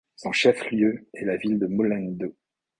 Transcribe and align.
Son 0.15 0.31
chef-lieu 0.31 1.07
est 1.13 1.25
la 1.25 1.37
ville 1.37 1.59
de 1.59 1.67
Mollendo. 1.67 2.35